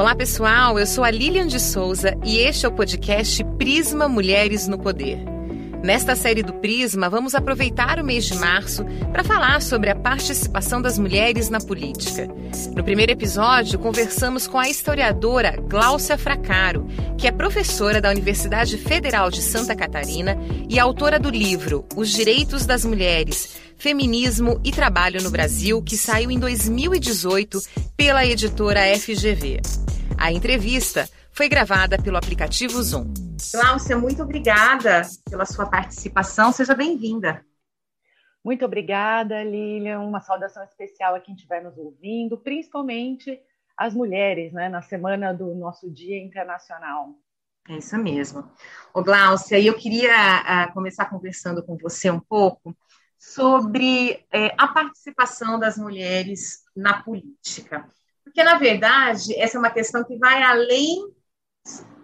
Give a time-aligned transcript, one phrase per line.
[0.00, 0.78] Olá, pessoal.
[0.78, 5.18] Eu sou a Lilian de Souza e este é o podcast Prisma Mulheres no Poder.
[5.84, 10.80] Nesta série do Prisma, vamos aproveitar o mês de março para falar sobre a participação
[10.80, 12.26] das mulheres na política.
[12.74, 16.86] No primeiro episódio, conversamos com a historiadora Gláucia Fracaro,
[17.18, 20.34] que é professora da Universidade Federal de Santa Catarina
[20.66, 26.30] e autora do livro Os Direitos das Mulheres Feminismo e Trabalho no Brasil, que saiu
[26.30, 27.60] em 2018
[27.96, 29.60] pela editora FGV.
[30.18, 33.12] A entrevista foi gravada pelo aplicativo Zoom.
[33.52, 36.52] Cláudia, muito obrigada pela sua participação.
[36.52, 37.44] Seja bem-vinda.
[38.44, 40.00] Muito obrigada, Lilian.
[40.00, 43.40] Uma saudação especial a quem estiver nos ouvindo, principalmente
[43.76, 47.14] as mulheres, né, na semana do nosso Dia Internacional.
[47.68, 48.50] É isso mesmo.
[48.92, 52.76] Ô, Glaucia, eu queria uh, começar conversando com você um pouco
[53.18, 57.86] sobre é, a participação das mulheres na política.
[58.30, 61.12] Porque, na verdade, essa é uma questão que vai além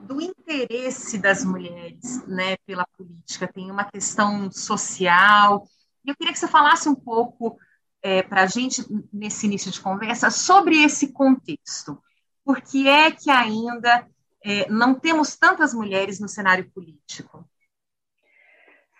[0.00, 5.68] do interesse das mulheres né, pela política, tem uma questão social.
[6.04, 7.56] E eu queria que você falasse um pouco
[8.02, 11.96] é, para a gente, nesse início de conversa, sobre esse contexto.
[12.44, 14.04] Por que é que ainda
[14.44, 17.48] é, não temos tantas mulheres no cenário político?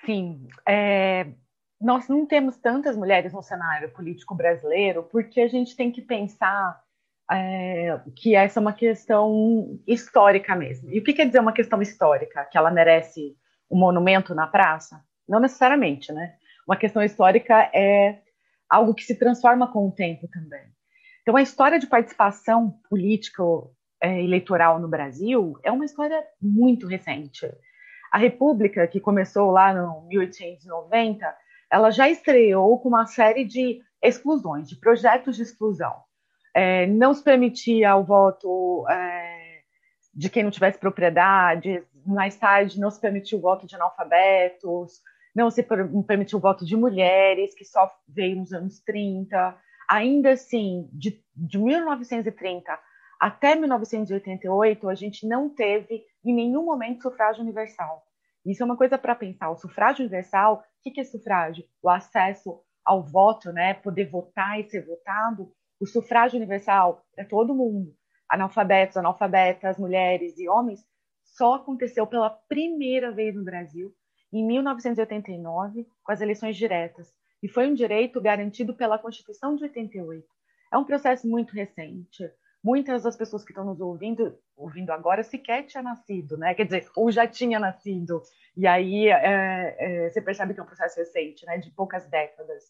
[0.05, 1.33] Sim, é,
[1.81, 6.86] nós não temos tantas mulheres no cenário político brasileiro porque a gente tem que pensar
[7.31, 10.91] é, que essa é uma questão histórica mesmo.
[10.91, 12.45] E o que quer dizer uma questão histórica?
[12.45, 13.37] Que ela merece
[13.71, 15.03] um monumento na praça?
[15.29, 16.35] Não necessariamente, né?
[16.67, 18.21] Uma questão histórica é
[18.69, 20.65] algo que se transforma com o tempo também.
[21.23, 23.43] Então, a história de participação política
[24.01, 27.51] é, eleitoral no Brasil é uma história muito recente.
[28.13, 31.37] A República, que começou lá no 1890,
[31.73, 36.06] ela já estreou com uma série de exclusões, de projetos de exclusão
[36.57, 39.61] é, não se permitia o voto é,
[40.15, 45.03] de quem não tivesse propriedade, mais tarde não se permitiu o voto de analfabetos,
[45.35, 49.55] não se permitiu o voto de mulheres, que só veio nos anos 30.
[49.87, 52.79] Ainda assim, de, de 1930
[53.21, 58.03] até 1988, a gente não teve em nenhum momento sufrágio universal.
[58.47, 59.51] Isso é uma coisa para pensar.
[59.51, 61.65] O sufrágio universal, o que é sufrágio?
[61.83, 63.75] O acesso ao voto, né?
[63.75, 67.95] Poder votar e ser votado o sufrágio universal para todo mundo,
[68.29, 70.85] analfabetos, analfabetas, mulheres e homens,
[71.25, 73.95] só aconteceu pela primeira vez no Brasil
[74.33, 80.27] em 1989, com as eleições diretas, e foi um direito garantido pela Constituição de 88.
[80.73, 82.25] É um processo muito recente.
[82.63, 86.55] Muitas das pessoas que estão nos ouvindo, ouvindo agora, sequer tinha nascido, né?
[86.55, 88.21] Quer dizer, ou já tinha nascido.
[88.57, 91.59] E aí é, é, você percebe que é um processo recente, né?
[91.59, 92.65] De poucas décadas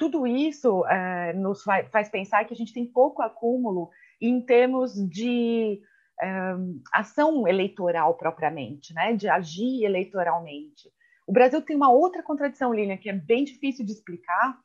[0.00, 5.78] tudo isso é, nos faz, pensar que a gente tem pouco acúmulo em termos de
[6.18, 6.54] é,
[6.90, 9.12] ação eleitoral propriamente, né?
[9.12, 10.88] de agir eleitoralmente.
[11.26, 14.58] O Brasil tem uma outra contradição, Lilian, que é bem difícil de explicar,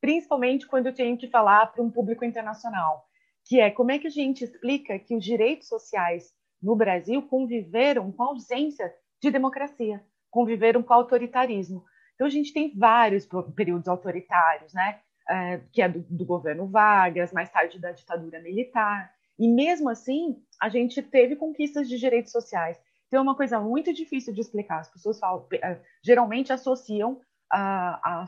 [0.00, 3.04] principalmente quando eu tenho que falar para um público internacional,
[3.44, 6.32] que é como é que a gente explica que os direitos sociais
[6.62, 8.90] no Brasil conviveram com a ausência
[9.20, 11.84] de democracia, conviveram com autoritarismo.
[12.18, 14.98] Então, a gente tem vários períodos autoritários, né?
[15.30, 19.14] É, que é do, do, governo Vargas, mais tarde da ditadura militar.
[19.38, 22.76] E mesmo assim, a gente teve conquistas de direitos sociais.
[23.06, 24.80] Então, é uma coisa muito difícil de explicar.
[24.80, 28.26] As pessoas falam, é, geralmente associam a, a,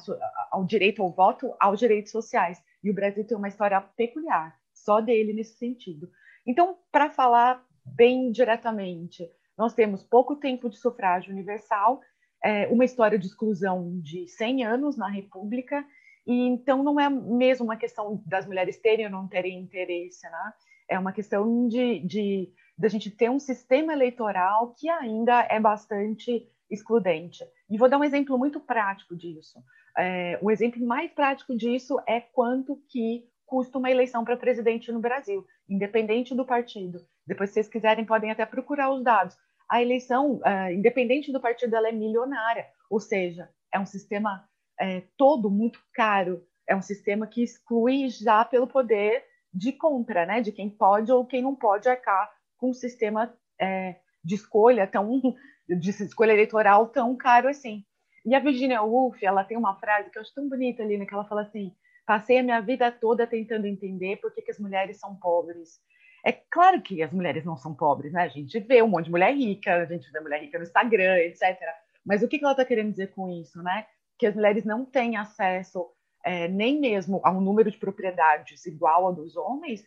[0.52, 2.62] ao direito ao voto aos direitos sociais.
[2.84, 6.08] E o Brasil tem uma história peculiar, só dele nesse sentido.
[6.46, 12.00] Então, para falar bem diretamente, nós temos pouco tempo de sufrágio universal
[12.44, 15.84] é, uma história de exclusão de 100 anos na República,
[16.26, 20.52] e então não é mesmo uma questão das mulheres terem ou não terem interesse, né?
[20.88, 26.48] É uma questão de, de, de gente ter um sistema eleitoral que ainda é bastante
[26.70, 27.44] excludente.
[27.68, 29.58] E vou dar um exemplo muito prático disso.
[29.96, 35.00] É, o exemplo mais prático disso é quanto que custa uma eleição para presidente no
[35.00, 37.04] Brasil, independente do partido.
[37.26, 39.36] Depois, se vocês quiserem, podem até procurar os dados
[39.70, 44.44] a eleição, uh, independente do partido, ela é milionária, ou seja, é um sistema
[44.80, 49.24] é, todo muito caro, é um sistema que exclui já pelo poder
[49.54, 53.96] de compra, né, de quem pode ou quem não pode arcar com um sistema é,
[54.24, 55.20] de escolha tão,
[55.68, 57.84] de escolha eleitoral tão caro assim.
[58.26, 61.06] E a Virginia Woolf, ela tem uma frase que eu acho tão bonita ali, né,
[61.06, 61.72] que ela fala assim,
[62.04, 65.80] passei a minha vida toda tentando entender por que, que as mulheres são pobres
[66.24, 68.22] é claro que as mulheres não são pobres, né?
[68.22, 71.16] A gente vê um monte de mulher rica, a gente vê mulher rica no Instagram,
[71.18, 71.58] etc.
[72.04, 73.86] Mas o que ela está querendo dizer com isso, né?
[74.18, 75.90] Que as mulheres não têm acesso
[76.24, 79.84] é, nem mesmo a um número de propriedades igual ao dos homens,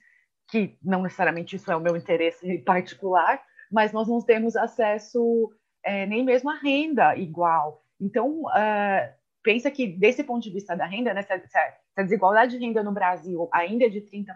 [0.50, 3.42] que não necessariamente isso é o meu interesse particular,
[3.72, 5.52] mas nós não temos acesso
[5.84, 7.84] é, nem mesmo à renda igual.
[8.00, 9.14] Então, uh,
[9.44, 11.58] pensa que, desse ponto de vista da renda, né, se, a, se
[11.96, 14.34] a desigualdade de renda no Brasil ainda é de 30%,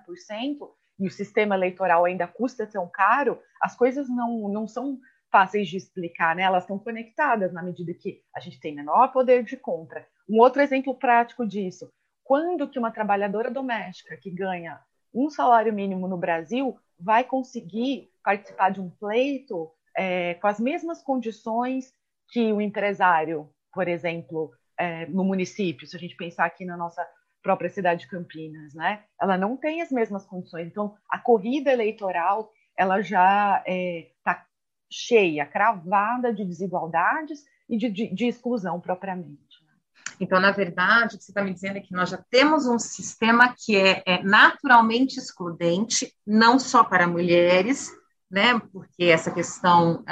[0.99, 4.99] e o sistema eleitoral ainda custa tão caro, as coisas não, não são
[5.31, 6.43] fáceis de explicar, né?
[6.43, 10.07] Elas estão conectadas na medida que a gente tem menor poder de compra.
[10.27, 11.91] Um outro exemplo prático disso,
[12.23, 14.79] quando que uma trabalhadora doméstica que ganha
[15.13, 21.01] um salário mínimo no Brasil vai conseguir participar de um pleito é, com as mesmas
[21.01, 21.93] condições
[22.29, 27.07] que o empresário, por exemplo, é, no município, se a gente pensar aqui na nossa
[27.47, 29.03] própria cidade de Campinas, né?
[29.21, 30.67] Ela não tem as mesmas condições.
[30.67, 34.45] Então, a corrida eleitoral ela já está é, tá
[34.91, 37.39] cheia, cravada de desigualdades
[37.69, 39.63] e de, de, de exclusão propriamente.
[39.65, 39.71] Né?
[40.19, 42.77] Então, na verdade, o que você está me dizendo é que nós já temos um
[42.77, 47.89] sistema que é, é naturalmente excludente, não só para mulheres,
[48.29, 48.59] né?
[48.73, 50.03] Porque essa questão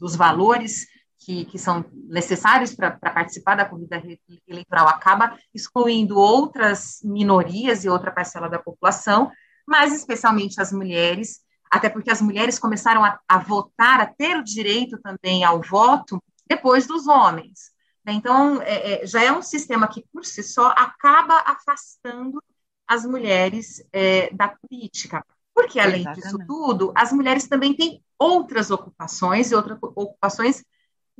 [0.00, 0.88] dos valores
[1.24, 4.02] que, que são necessários para participar da corrida
[4.46, 9.30] eleitoral acaba excluindo outras minorias e outra parcela da população,
[9.66, 11.40] mas especialmente as mulheres,
[11.70, 16.22] até porque as mulheres começaram a, a votar, a ter o direito também ao voto
[16.48, 17.70] depois dos homens.
[18.04, 18.12] Né?
[18.14, 22.42] Então, é, é, já é um sistema que, por si só, acaba afastando
[22.86, 25.24] as mulheres é, da política.
[25.54, 26.24] Porque, além Exatamente.
[26.24, 30.64] disso tudo, as mulheres também têm outras ocupações e outras ocupações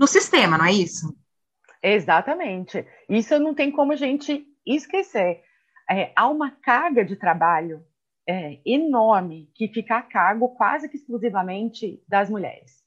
[0.02, 1.16] no sistema, não é isso?
[1.80, 2.84] Exatamente.
[3.08, 5.44] Isso não tem como a gente esquecer.
[5.88, 7.86] É, há uma carga de trabalho
[8.28, 12.82] é, enorme que fica a cargo quase que exclusivamente das mulheres.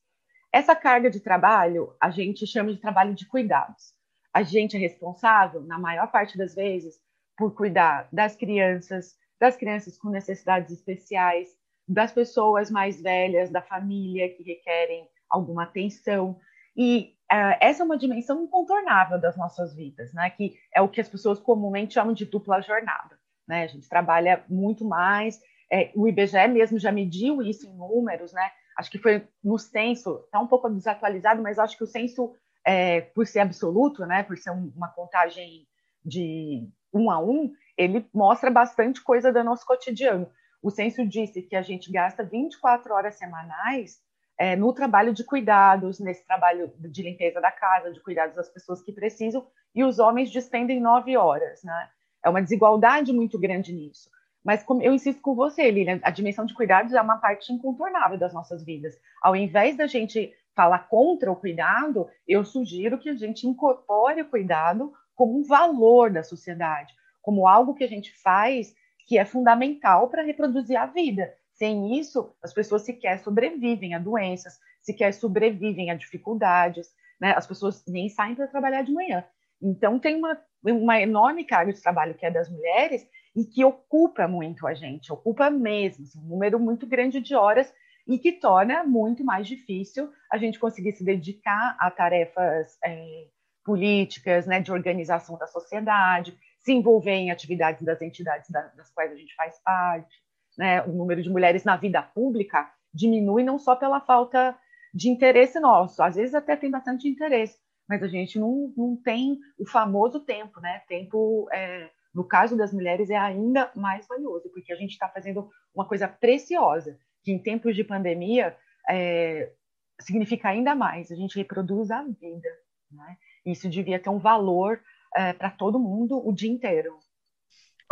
[0.51, 3.93] Essa carga de trabalho a gente chama de trabalho de cuidados.
[4.33, 6.99] A gente é responsável, na maior parte das vezes,
[7.37, 11.47] por cuidar das crianças, das crianças com necessidades especiais,
[11.87, 16.37] das pessoas mais velhas, da família que requerem alguma atenção.
[16.75, 20.29] E uh, essa é uma dimensão incontornável das nossas vidas, né?
[20.29, 23.17] Que é o que as pessoas comumente chamam de dupla jornada.
[23.47, 23.63] Né?
[23.63, 25.39] A gente trabalha muito mais.
[25.71, 28.51] É, o IBGE mesmo já mediu isso em números, né?
[28.77, 33.01] Acho que foi no censo, está um pouco desatualizado, mas acho que o censo, é,
[33.01, 34.23] por ser absoluto, né?
[34.23, 35.67] Por ser um, uma contagem
[36.03, 40.29] de um a um, ele mostra bastante coisa do nosso cotidiano.
[40.61, 43.99] O censo disse que a gente gasta 24 horas semanais
[44.37, 48.81] é, no trabalho de cuidados, nesse trabalho de limpeza da casa, de cuidados das pessoas
[48.81, 51.89] que precisam, e os homens despendem nove horas, né?
[52.23, 54.09] É uma desigualdade muito grande nisso.
[54.43, 58.17] Mas como eu insisto com você, Lilian, a dimensão de cuidados é uma parte incontornável
[58.17, 58.95] das nossas vidas.
[59.21, 64.29] Ao invés da gente falar contra o cuidado, eu sugiro que a gente incorpore o
[64.29, 68.75] cuidado como um valor da sociedade, como algo que a gente faz
[69.07, 71.33] que é fundamental para reproduzir a vida.
[71.55, 77.33] Sem isso, as pessoas sequer sobrevivem a doenças, sequer sobrevivem a dificuldades, né?
[77.35, 79.23] As pessoas nem saem para trabalhar de manhã.
[79.61, 84.27] Então, tem uma, uma enorme carga de trabalho que é das mulheres e que ocupa
[84.27, 87.73] muito a gente, ocupa mesmo, assim, um número muito grande de horas
[88.05, 93.27] e que torna muito mais difícil a gente conseguir se dedicar a tarefas é,
[93.63, 99.15] políticas, né, de organização da sociedade, se envolver em atividades das entidades das quais a
[99.15, 100.24] gente faz parte
[100.57, 104.57] né, o número de mulheres na vida pública diminui não só pela falta
[104.93, 107.57] de interesse nosso, às vezes até tem bastante interesse,
[107.87, 110.81] mas a gente não, não tem o famoso tempo, né?
[110.87, 115.49] Tempo, é, no caso das mulheres, é ainda mais valioso, porque a gente está fazendo
[115.73, 118.55] uma coisa preciosa, que em tempos de pandemia
[118.89, 119.51] é,
[119.99, 122.49] significa ainda mais, a gente reproduz a vida,
[122.89, 123.17] né?
[123.45, 124.81] Isso devia ter um valor
[125.15, 126.97] é, para todo mundo o dia inteiro.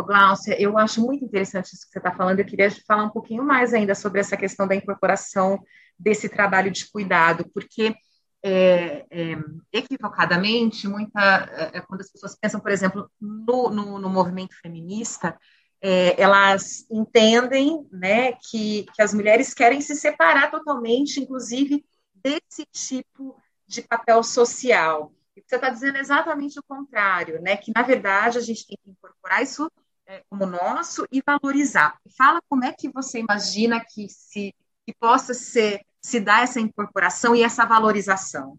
[0.02, 2.40] Glaucia, eu acho muito interessante isso que você está falando.
[2.40, 5.62] Eu queria falar um pouquinho mais ainda sobre essa questão da incorporação
[5.98, 7.94] desse trabalho de cuidado, porque
[8.42, 9.36] é, é,
[9.72, 15.38] equivocadamente, muita, é, quando as pessoas pensam, por exemplo, no, no, no movimento feminista,
[15.80, 21.84] é, elas entendem né, que, que as mulheres querem se separar totalmente, inclusive,
[22.14, 23.36] desse tipo
[23.66, 25.12] de papel social.
[25.36, 27.56] E você está dizendo exatamente o contrário, né?
[27.56, 29.83] Que na verdade a gente tem que incorporar isso é,
[30.28, 31.98] como nosso e valorizar.
[32.16, 34.54] Fala como é que você imagina que se
[34.86, 38.58] que possa ser se dar essa incorporação e essa valorização.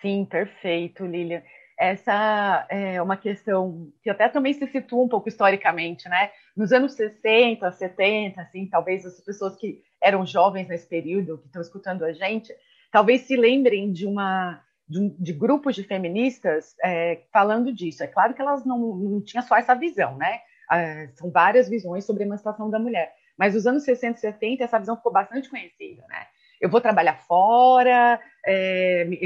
[0.00, 1.42] Sim, perfeito, Lilian.
[1.76, 6.30] Essa é uma questão que até também se situa um pouco historicamente, né?
[6.56, 11.60] Nos anos 60, 70, assim, talvez as pessoas que eram jovens nesse período, que estão
[11.60, 12.54] escutando a gente,
[12.92, 18.04] talvez se lembrem de uma de, de grupos de feministas é, falando disso.
[18.04, 20.40] É claro que elas não, não tinham só essa visão, né?
[20.74, 23.14] Ah, são várias visões sobre a emancipação da mulher.
[23.36, 26.26] mas nos anos 60 e 70 essa visão ficou bastante conhecida, né?
[26.58, 29.18] Eu vou trabalhar fora, é, me,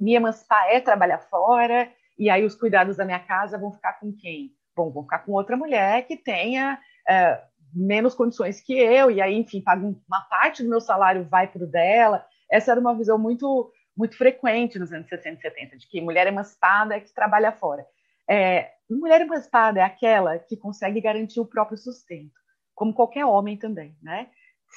[0.00, 4.12] me emancipar é trabalhar fora, e aí os cuidados da minha casa vão ficar com
[4.12, 4.50] quem?
[4.76, 7.40] Bom, vão ficar com outra mulher que tenha é,
[7.72, 9.62] menos condições que eu, e aí, enfim,
[10.06, 12.24] uma parte do meu salário vai para o dela.
[12.50, 16.26] Essa era uma visão muito, muito frequente nos anos 60 e 70, de que mulher
[16.26, 17.86] emancipada é que trabalha fora.
[18.28, 22.32] É, mulher emancipada é aquela que consegue garantir o próprio sustento,
[22.74, 24.28] como qualquer homem também, né?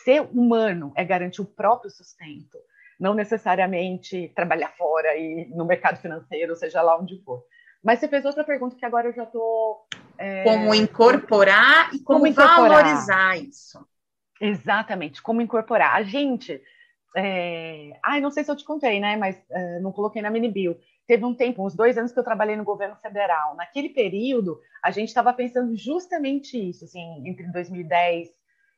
[0.03, 2.57] Ser humano é garantir o próprio sustento,
[2.99, 7.43] não necessariamente trabalhar fora e no mercado financeiro, seja lá onde for.
[7.85, 9.85] Mas você fez outra pergunta que agora eu já estou.
[10.17, 10.43] É...
[10.43, 12.83] Como incorporar e como, como incorporar.
[12.83, 13.85] valorizar isso.
[14.41, 15.95] Exatamente, como incorporar.
[15.95, 16.59] A gente.
[17.15, 17.91] É...
[18.03, 19.15] Ai, não sei se eu te contei, né?
[19.15, 20.75] Mas é, não coloquei na mini bio.
[21.07, 23.55] Teve um tempo, uns dois anos que eu trabalhei no governo federal.
[23.55, 28.29] Naquele período, a gente estava pensando justamente isso, assim, entre 2010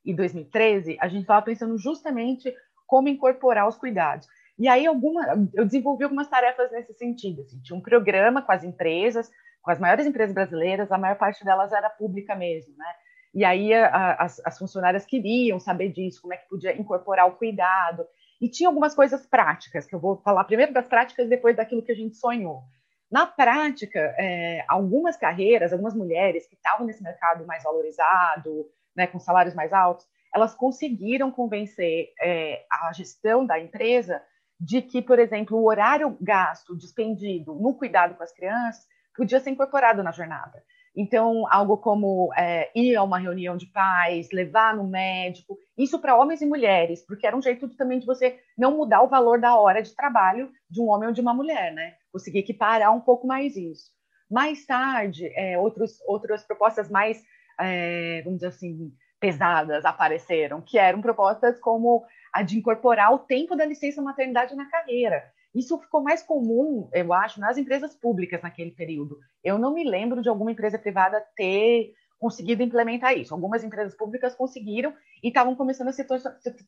[0.06, 2.54] e 2013, a gente estava pensando justamente
[2.86, 4.28] como incorporar os cuidados.
[4.58, 7.42] E aí alguma, eu desenvolvi algumas tarefas nesse sentido.
[7.42, 7.60] Assim.
[7.62, 9.30] Tinha um programa com as empresas,
[9.62, 12.94] com as maiores empresas brasileiras, a maior parte delas era pública mesmo, né?
[13.34, 17.36] E aí a, as, as funcionárias queriam saber disso, como é que podia incorporar o
[17.36, 18.08] cuidado.
[18.40, 21.92] E tinha algumas coisas práticas, que eu vou falar primeiro das práticas, depois daquilo que
[21.92, 22.64] a gente sonhou.
[23.10, 29.20] Na prática, é, algumas carreiras, algumas mulheres que estavam nesse mercado mais valorizado, né, com
[29.20, 34.22] salários mais altos, elas conseguiram convencer é, a gestão da empresa
[34.60, 39.52] de que, por exemplo, o horário gasto, despendido no cuidado com as crianças, podia ser
[39.52, 40.64] incorporado na jornada.
[41.00, 46.18] Então, algo como é, ir a uma reunião de pais, levar no médico, isso para
[46.18, 49.56] homens e mulheres, porque era um jeito também de você não mudar o valor da
[49.56, 51.94] hora de trabalho de um homem ou de uma mulher, né?
[52.12, 53.92] Conseguir equiparar um pouco mais isso.
[54.30, 57.24] Mais tarde, é, outros, outras propostas mais,
[57.60, 63.56] é, vamos dizer assim, pesadas apareceram, que eram propostas como a de incorporar o tempo
[63.56, 65.24] da licença maternidade na carreira.
[65.54, 69.18] Isso ficou mais comum, eu acho, nas empresas públicas naquele período.
[69.44, 73.34] Eu não me lembro de alguma empresa privada ter conseguido implementar isso.
[73.34, 76.06] Algumas empresas públicas conseguiram e estavam começando a se,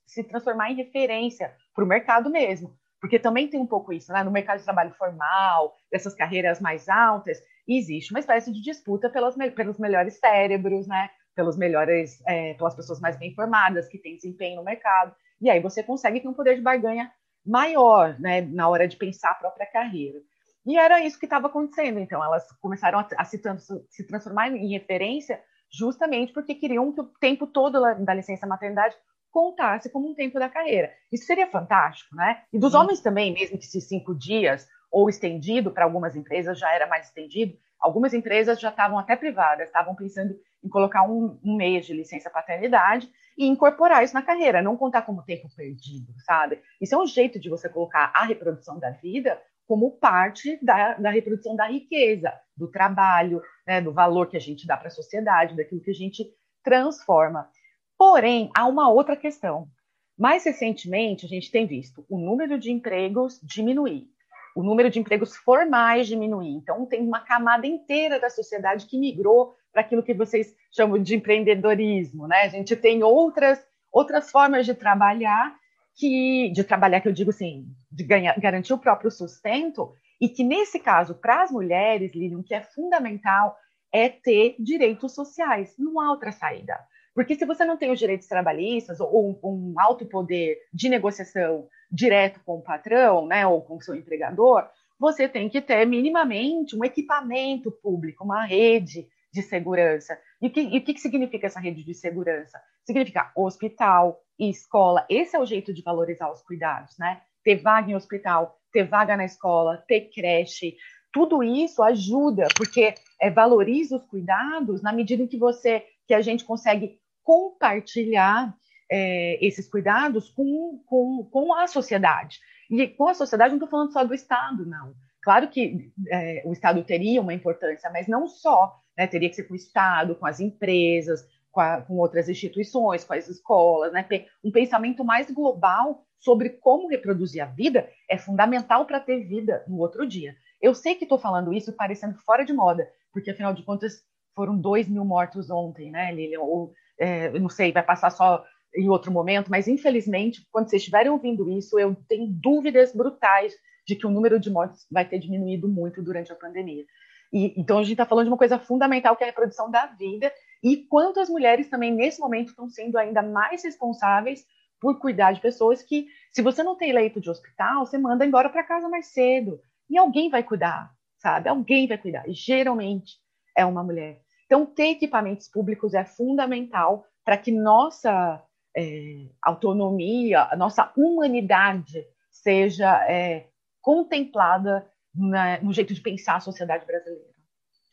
[0.05, 2.75] se transformar em referência para o mercado mesmo.
[3.00, 4.24] Porque também tem um pouco isso, né?
[4.24, 9.79] No mercado de trabalho formal, dessas carreiras mais altas, existe uma espécie de disputa pelos
[9.79, 11.09] melhores cérebros, né?
[11.33, 15.15] Pelos melhores, é, pelas pessoas mais bem formadas, que têm desempenho no mercado.
[15.41, 17.09] E aí você consegue ter um poder de barganha
[17.49, 20.19] maior, né, na hora de pensar a própria carreira.
[20.65, 21.99] E era isso que estava acontecendo.
[21.99, 23.41] Então, elas começaram a, a se,
[23.89, 25.41] se, transformar em referência
[25.71, 28.95] justamente porque queriam que o tempo todo da licença maternidade
[29.31, 30.91] contasse como um tempo da carreira.
[31.11, 32.43] Isso seria fantástico, né?
[32.51, 32.77] E dos Sim.
[32.79, 37.07] homens também, mesmo que esses cinco dias ou estendido para algumas empresas já era mais
[37.07, 37.57] estendido.
[37.79, 42.29] Algumas empresas já estavam até privadas, estavam pensando em colocar um, um mês de licença
[42.29, 43.09] paternidade
[43.39, 46.62] e incorporar isso na carreira, não contar como tempo perdido, sabe?
[46.81, 51.10] Isso é um jeito de você colocar a reprodução da vida como parte da, da
[51.10, 55.55] reprodução da riqueza, do trabalho, né, do valor que a gente dá para a sociedade,
[55.55, 56.29] daquilo que a gente
[56.62, 57.50] transforma.
[57.98, 59.69] Porém, há uma outra questão.
[60.17, 64.10] Mais recentemente, a gente tem visto o número de empregos diminuir,
[64.53, 66.55] o número de empregos formais diminuir.
[66.55, 71.15] Então, tem uma camada inteira da sociedade que migrou para aquilo que vocês chamam de
[71.15, 72.43] empreendedorismo, né?
[72.43, 73.59] A gente tem outras
[73.91, 75.55] outras formas de trabalhar
[75.95, 80.43] que de trabalhar que eu digo assim, de ganhar, garantir o próprio sustento e que
[80.43, 83.55] nesse caso para as mulheres, Lilian, que é fundamental
[83.91, 85.73] é ter direitos sociais.
[85.77, 86.77] Não há outra saída.
[87.13, 91.67] Porque se você não tem os direitos trabalhistas ou um, um alto poder de negociação
[91.91, 94.67] direto com o patrão, né, ou com o seu empregador,
[94.99, 100.19] você tem que ter minimamente um equipamento público, uma rede de segurança.
[100.41, 102.59] E o que, e o que significa essa rede de segurança?
[102.83, 105.05] Significa hospital e escola.
[105.09, 107.21] Esse é o jeito de valorizar os cuidados, né?
[107.43, 110.75] Ter vaga em hospital, ter vaga na escola, ter creche.
[111.12, 116.21] Tudo isso ajuda, porque é, valoriza os cuidados na medida em que você, que a
[116.21, 118.55] gente consegue compartilhar
[118.91, 122.39] é, esses cuidados com, com, com a sociedade.
[122.69, 124.93] E com a sociedade, não estou falando só do Estado, não.
[125.21, 129.07] Claro que é, o Estado teria uma importância, mas não só né?
[129.07, 133.13] Teria que ser com o Estado, com as empresas, com, a, com outras instituições, com
[133.13, 134.05] as escolas, né?
[134.43, 139.77] Um pensamento mais global sobre como reproduzir a vida é fundamental para ter vida no
[139.77, 140.35] outro dia.
[140.61, 144.03] Eu sei que estou falando isso parecendo fora de moda, porque afinal de contas
[144.35, 146.41] foram dois mil mortos ontem, né, Lilian?
[146.41, 148.43] Ou, é, não sei, vai passar só
[148.75, 153.55] em outro momento, mas infelizmente, quando vocês estiverem ouvindo isso, eu tenho dúvidas brutais
[153.89, 156.86] de que o número de mortes vai ter diminuído muito durante a pandemia.
[157.34, 159.88] E, então a gente está falando de uma coisa fundamental que é a reprodução da
[159.88, 160.31] vida
[160.63, 164.46] e quanto as mulheres também, nesse momento, estão sendo ainda mais responsáveis
[164.79, 168.50] por cuidar de pessoas que, se você não tem leito de hospital, você manda embora
[168.50, 169.60] para casa mais cedo.
[169.89, 171.50] E alguém vai cuidar, sabe?
[171.50, 172.29] Alguém vai cuidar.
[172.29, 173.17] E geralmente
[173.58, 174.22] é uma mulher.
[174.46, 178.43] Então, ter equipamentos públicos é fundamental para que nossa
[178.75, 183.48] é, autonomia, a nossa humanidade seja é,
[183.89, 187.34] contemplada na, no jeito de pensar a sociedade brasileira.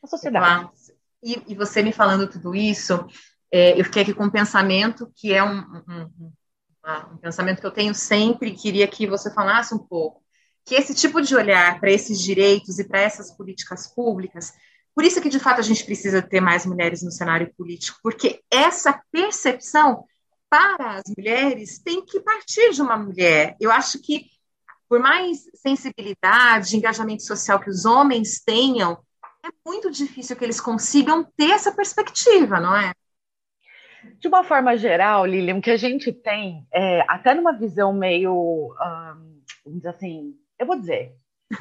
[0.03, 0.71] A sociedade.
[1.23, 3.07] E, e, você me falando tudo isso,
[3.50, 6.33] é, eu fiquei aqui com um pensamento que é um, um,
[7.12, 10.23] um pensamento que eu tenho sempre, queria que você falasse um pouco,
[10.67, 14.53] que esse tipo de olhar para esses direitos e para essas políticas públicas,
[14.95, 18.43] por isso que de fato a gente precisa ter mais mulheres no cenário político, porque
[18.53, 20.05] essa percepção
[20.50, 23.57] para as mulheres tem que partir de uma mulher.
[23.59, 24.36] Eu acho que
[24.88, 28.99] por mais sensibilidade, engajamento social que os homens tenham,
[29.45, 32.93] é muito difícil que eles consigam ter essa perspectiva, não é?
[34.19, 38.75] De uma forma geral, Lilian, o que a gente tem, é, até numa visão meio,
[39.66, 41.12] um, assim, eu vou dizer,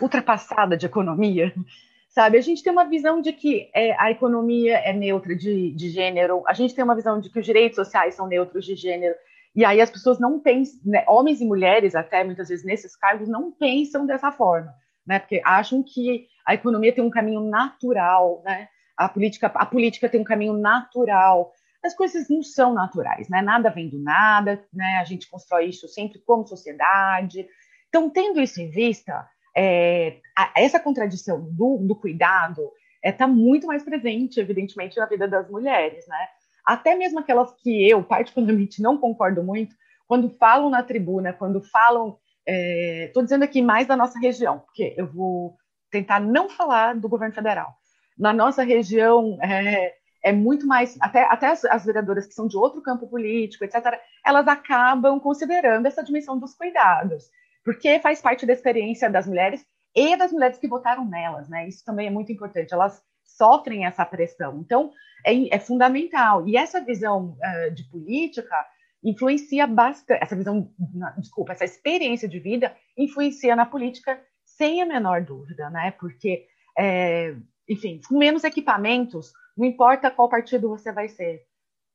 [0.02, 1.54] ultrapassada de economia,
[2.10, 2.38] sabe?
[2.38, 6.44] A gente tem uma visão de que é, a economia é neutra de, de gênero,
[6.48, 9.16] a gente tem uma visão de que os direitos sociais são neutros de gênero,
[9.56, 13.30] e aí as pessoas não pensam, né, homens e mulheres até muitas vezes nesses cargos
[13.30, 14.74] não pensam dessa forma,
[15.08, 15.20] né?
[15.20, 18.68] Porque acham que a economia tem um caminho natural, né?
[18.98, 21.54] A política, a política tem um caminho natural.
[21.84, 23.42] As coisas não são naturais, né?
[23.42, 24.98] Nada vem do nada, né?
[25.00, 27.48] A gente constrói isso sempre como sociedade.
[27.88, 32.62] Então, tendo isso em vista, é, a, essa contradição do, do cuidado
[33.02, 36.28] está é, tá muito mais presente, evidentemente, na vida das mulheres, né?
[36.66, 39.76] Até mesmo aquelas que eu, particularmente, não concordo muito,
[40.08, 42.18] quando falam na tribuna, quando falam.
[42.48, 45.56] Estou é, dizendo aqui mais da nossa região, porque eu vou
[45.90, 47.74] tentar não falar do governo federal.
[48.18, 50.98] Na nossa região, é, é muito mais.
[51.02, 55.86] Até, até as, as, vereadoras que são de outro campo político, etc., elas acabam considerando
[55.86, 57.30] essa dimensão dos cuidados,
[57.64, 61.68] porque faz parte da experiência das mulheres e das mulheres que votaram nelas, né?
[61.68, 62.74] Isso também é muito importante.
[62.74, 63.02] Elas
[63.38, 64.60] sofrem essa pressão.
[64.60, 64.92] Então,
[65.26, 66.48] é, é fundamental.
[66.48, 68.56] E essa visão uh, de política
[69.04, 70.72] influencia bastante, essa visão,
[71.18, 75.92] desculpa, essa experiência de vida influencia na política sem a menor dúvida, né?
[75.92, 77.36] Porque, é,
[77.70, 81.46] enfim, com menos equipamentos, não importa qual partido você vai ser,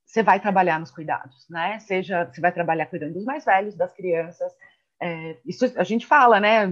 [0.06, 1.80] você vai trabalhar nos cuidados, né?
[1.80, 4.52] Seja, você vai trabalhar cuidando dos mais velhos, das crianças.
[5.02, 6.68] É, isso a gente fala, né?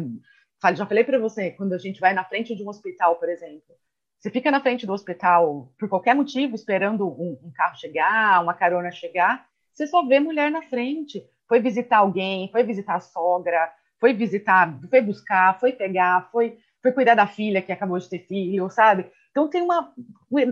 [0.75, 3.75] Já falei para você, quando a gente vai na frente de um hospital, por exemplo,
[4.19, 8.53] você fica na frente do hospital por qualquer motivo, esperando um, um, carro chegar, uma
[8.53, 11.25] carona chegar, você só vê mulher na frente.
[11.47, 16.93] Foi visitar alguém, foi visitar a sogra, foi visitar, foi buscar, foi pegar, foi, foi
[16.93, 19.11] cuidar da filha que acabou de ter filho, sabe?
[19.31, 19.95] Então tem uma,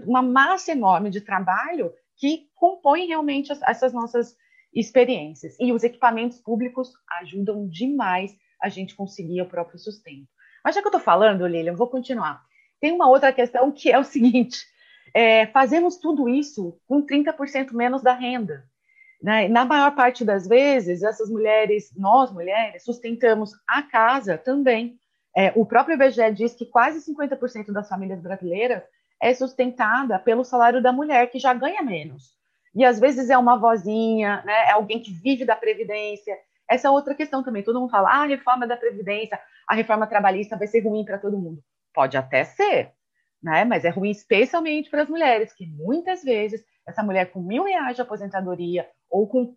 [0.07, 4.37] uma massa enorme de trabalho que compõe realmente essas nossas
[4.73, 5.57] experiências.
[5.59, 10.29] E os equipamentos públicos ajudam demais a gente conseguir o próprio sustento.
[10.65, 12.46] Mas já que eu estou falando, Lilian, vou continuar.
[12.81, 14.59] Tem uma outra questão que é o seguinte:
[15.15, 18.65] é, fazemos tudo isso com 30% menos da renda.
[19.23, 19.49] Né?
[19.49, 24.99] Na maior parte das vezes, essas mulheres, nós mulheres, sustentamos a casa também.
[25.35, 28.83] É, o próprio IBGE diz que quase 50% das famílias brasileiras
[29.21, 32.35] é sustentada pelo salário da mulher, que já ganha menos.
[32.75, 34.69] E às vezes é uma vozinha, né?
[34.69, 36.37] é alguém que vive da Previdência.
[36.69, 37.63] Essa é outra questão também.
[37.63, 41.19] Todo mundo fala, ah, a reforma da Previdência, a reforma trabalhista vai ser ruim para
[41.19, 41.63] todo mundo.
[41.97, 42.93] Pode até ser,
[43.43, 43.65] né?
[43.65, 47.97] Mas é ruim especialmente para as mulheres, que muitas vezes essa mulher com mil reais
[47.97, 49.57] de aposentadoria ou com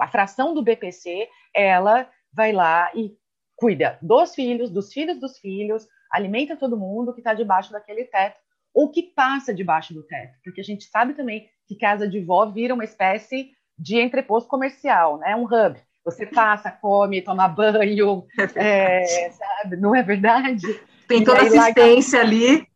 [0.00, 3.14] a fração do BPC, ela vai lá e
[3.56, 8.40] cuida dos filhos, dos filhos dos filhos, alimenta todo mundo que está debaixo daquele teto
[8.72, 12.46] ou que passa debaixo do teto, porque a gente sabe também que casa de vó
[12.46, 15.36] vira uma espécie de entreposto comercial, né?
[15.36, 15.78] Um hub.
[16.04, 19.76] Você passa, come, toma banho, é, sabe?
[19.76, 20.66] Não é verdade?
[21.10, 22.68] Tem toda assistência ali.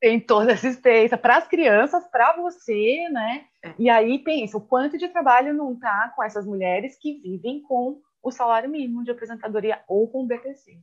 [0.00, 3.44] Tem toda assistência para as crianças, para você, né?
[3.64, 3.74] É.
[3.78, 8.00] E aí pensa, o quanto de trabalho não está com essas mulheres que vivem com
[8.20, 10.80] o salário mínimo de apresentadoria ou com o BPC.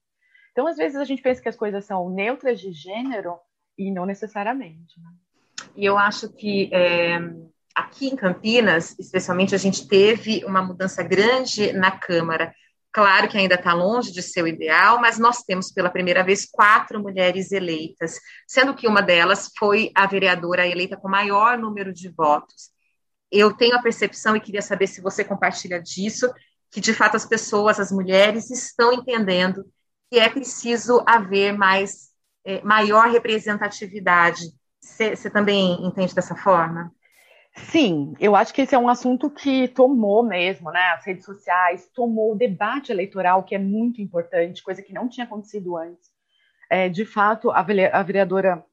[0.51, 3.35] Então, às vezes, a gente pensa que as coisas são neutras de gênero
[3.77, 4.99] e não necessariamente.
[5.01, 5.09] Né?
[5.75, 7.19] E eu acho que é,
[7.75, 12.53] aqui em Campinas, especialmente, a gente teve uma mudança grande na Câmara
[12.95, 16.45] Claro que ainda está longe de ser o ideal, mas nós temos pela primeira vez
[16.49, 22.07] quatro mulheres eleitas, sendo que uma delas foi a vereadora eleita com maior número de
[22.07, 22.69] votos.
[23.29, 26.33] Eu tenho a percepção e queria saber se você compartilha disso,
[26.71, 29.65] que de fato as pessoas, as mulheres, estão entendendo
[30.09, 32.11] que é preciso haver mais
[32.45, 34.45] é, maior representatividade.
[34.79, 36.89] Você também entende dessa forma?
[37.55, 40.89] Sim, eu acho que esse é um assunto que tomou mesmo, né?
[40.89, 45.25] As redes sociais, tomou o debate eleitoral, que é muito importante, coisa que não tinha
[45.25, 46.09] acontecido antes.
[46.69, 48.63] É, de fato, a vereadora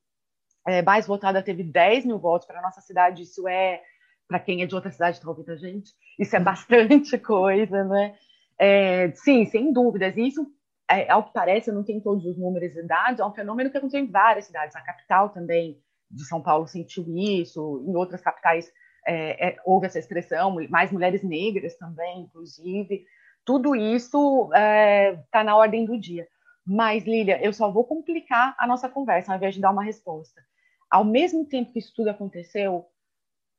[0.66, 3.82] é, mais votada teve 10 mil votos para a nossa cidade, isso é,
[4.26, 6.44] para quem é de outra cidade está ouvindo a gente, isso é uhum.
[6.44, 8.16] bastante coisa, né?
[8.58, 10.16] É, sim, sem dúvidas.
[10.16, 10.44] E isso,
[10.90, 13.70] é, ao que parece, eu não tenho todos os números e dados, é um fenômeno
[13.70, 14.74] que aconteceu em várias cidades.
[14.74, 15.80] A capital também
[16.12, 18.70] de São Paulo sentiu isso, em outras capitais
[19.06, 23.04] é, é, houve essa expressão, mais mulheres negras também, inclusive.
[23.44, 26.28] Tudo isso está é, na ordem do dia.
[26.64, 30.40] Mas, Lília, eu só vou complicar a nossa conversa ao invés de dar uma resposta.
[30.88, 32.86] Ao mesmo tempo que isso tudo aconteceu,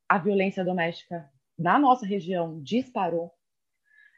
[0.08, 3.30] a violência doméstica na nossa região disparou,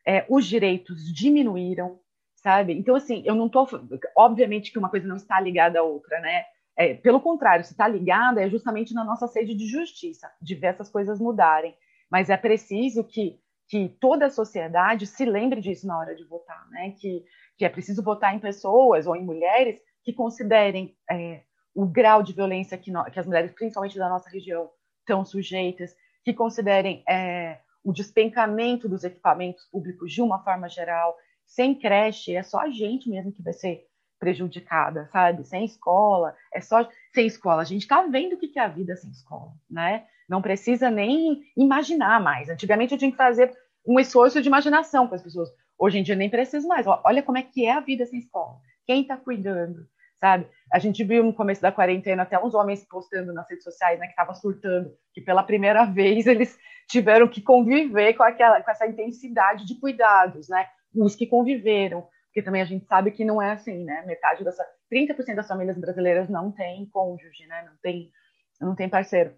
[0.06, 1.98] é, os direitos diminuíram,
[2.36, 2.74] sabe?
[2.74, 3.68] Então, assim, eu não estou.
[4.16, 6.44] Obviamente que uma coisa não está ligada à outra, né?
[6.76, 10.68] É, pelo contrário, se está ligada é justamente na nossa sede de justiça, de ver
[10.68, 11.74] essas coisas mudarem.
[12.10, 16.68] Mas é preciso que, que toda a sociedade se lembre disso na hora de votar,
[16.70, 16.94] né?
[17.00, 17.24] Que,
[17.56, 21.42] que é preciso votar em pessoas ou em mulheres que considerem é,
[21.74, 25.94] o grau de violência que, no, que, as mulheres, principalmente da nossa região, estão sujeitas,
[26.24, 32.42] que considerem é, o despencamento dos equipamentos públicos de uma forma geral, sem creche, é
[32.42, 33.86] só a gente mesmo que vai ser
[34.18, 35.44] prejudicada, sabe?
[35.44, 37.62] Sem escola, é só sem escola.
[37.62, 40.04] A gente está vendo o que é a vida sem escola, né?
[40.28, 42.48] Não precisa nem imaginar mais.
[42.48, 43.52] Antigamente eu tinha que fazer
[43.86, 45.48] um esforço de imaginação com as pessoas.
[45.78, 46.86] Hoje em dia nem preciso mais.
[46.86, 48.56] Olha como é que é a vida sem escola.
[48.86, 49.86] Quem está cuidando,
[50.18, 50.46] sabe?
[50.72, 54.06] A gente viu no começo da quarentena até uns homens postando nas redes sociais, né,
[54.06, 58.86] que estavam surtando, que pela primeira vez eles tiveram que conviver com aquela, com essa
[58.86, 60.66] intensidade de cuidados, né?
[60.94, 64.04] Os que conviveram, porque também a gente sabe que não é assim, né?
[64.04, 67.64] Metade dessa 30% das famílias brasileiras não tem cônjuge, né?
[67.64, 68.12] Não tem
[68.60, 69.34] não tem parceiro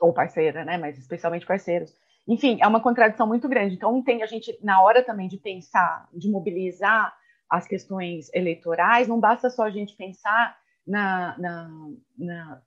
[0.00, 0.78] ou parceira, né?
[0.78, 1.92] Mas especialmente parceiros.
[2.26, 3.74] Enfim, é uma contradição muito grande.
[3.74, 7.14] Então tem a gente na hora também de pensar, de mobilizar
[7.50, 10.56] as questões eleitorais, não basta só a gente pensar
[10.86, 11.70] na, na,
[12.16, 12.62] na,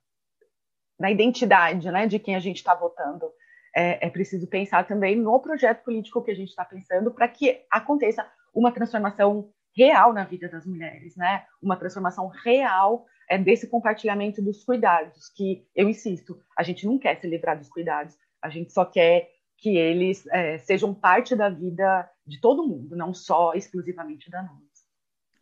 [0.96, 3.28] na identidade, né, de quem a gente está votando.
[3.74, 7.64] É, é preciso pensar também no projeto político que a gente está pensando para que
[7.68, 11.44] aconteça uma transformação real na vida das mulheres, né?
[11.60, 17.18] Uma transformação real é desse compartilhamento dos cuidados, que eu insisto, a gente não quer
[17.20, 22.08] se livrar dos cuidados, a gente só quer que eles é, sejam parte da vida
[22.26, 24.62] de todo mundo, não só exclusivamente da nossa.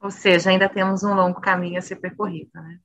[0.00, 2.78] Ou seja, ainda temos um longo caminho a ser percorrido, né?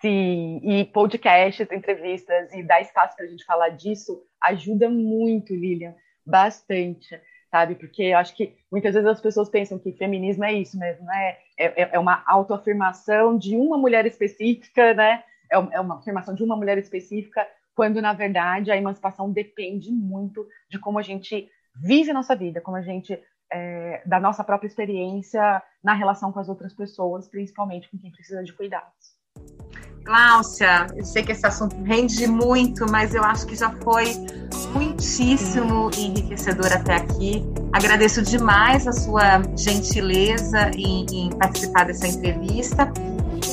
[0.00, 5.94] Sim, e podcasts, entrevistas e dar espaço para a gente falar disso ajuda muito, Lilian,
[6.24, 7.74] bastante sabe?
[7.74, 11.36] Porque eu acho que muitas vezes as pessoas pensam que feminismo é isso mesmo, né?
[11.58, 15.24] É, é, é uma autoafirmação de uma mulher específica, né?
[15.50, 20.46] É, é uma afirmação de uma mulher específica, quando na verdade a emancipação depende muito
[20.68, 23.18] de como a gente vive a nossa vida, como a gente
[23.52, 28.44] é, da nossa própria experiência na relação com as outras pessoas, principalmente com quem precisa
[28.44, 29.18] de cuidados.
[30.04, 34.04] Cláudia, eu sei que esse assunto rende muito, mas eu acho que já foi
[34.72, 37.44] muitíssimo enriquecedor até aqui.
[37.72, 42.92] Agradeço demais a sua gentileza em, em participar dessa entrevista.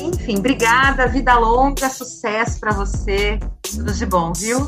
[0.01, 4.59] Enfim, obrigada, vida longa, sucesso para você, tudo de bom, viu?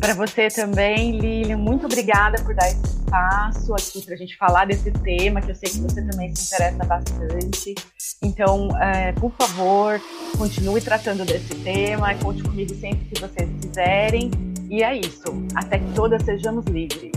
[0.00, 4.64] Para você também, Lilian, muito obrigada por dar esse espaço aqui para a gente falar
[4.66, 7.74] desse tema, que eu sei que você também se interessa bastante.
[8.22, 10.00] Então, é, por favor,
[10.36, 14.30] continue tratando desse tema, conte comigo sempre que vocês quiserem.
[14.68, 15.24] E é isso.
[15.54, 17.12] Até que todas sejamos livres.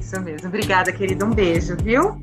[0.00, 0.48] Isso mesmo.
[0.48, 1.24] Obrigada, querida.
[1.24, 2.20] Um beijo, viu?